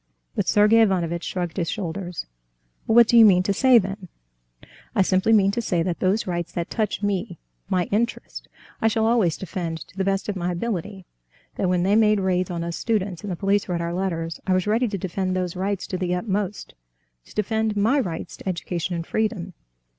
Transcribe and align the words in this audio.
But 0.35 0.47
Sergey 0.47 0.81
Ivanovitch 0.81 1.23
shrugged 1.23 1.57
his 1.57 1.69
shoulders. 1.69 2.25
"Well, 2.87 2.95
what 2.95 3.07
do 3.07 3.15
you 3.17 3.23
mean 3.23 3.43
to 3.43 3.53
say, 3.53 3.77
then?" 3.77 4.07
"I 4.95 5.03
simply 5.03 5.31
mean 5.31 5.51
to 5.51 5.61
say 5.61 5.83
that 5.83 5.99
those 5.99 6.25
rights 6.25 6.51
that 6.53 6.71
touch 6.71 7.03
me... 7.03 7.37
my 7.69 7.83
interest, 7.91 8.47
I 8.81 8.87
shall 8.87 9.05
always 9.05 9.37
defend 9.37 9.81
to 9.89 9.95
the 9.95 10.03
best 10.03 10.27
of 10.27 10.35
my 10.35 10.51
ability; 10.53 11.05
that 11.53 11.69
when 11.69 11.83
they 11.83 11.95
made 11.95 12.19
raids 12.19 12.49
on 12.49 12.63
us 12.63 12.77
students, 12.77 13.21
and 13.23 13.31
the 13.31 13.35
police 13.35 13.69
read 13.69 13.79
our 13.79 13.93
letters, 13.93 14.39
I 14.47 14.53
was 14.55 14.65
ready 14.65 14.87
to 14.87 14.97
defend 14.97 15.35
those 15.35 15.55
rights 15.55 15.85
to 15.85 15.99
the 15.99 16.15
utmost, 16.15 16.73
to 17.27 17.35
defend 17.35 17.77
my 17.77 17.99
rights 17.99 18.37
to 18.37 18.49
education 18.49 18.95
and 18.95 19.05
freedom. 19.05 19.53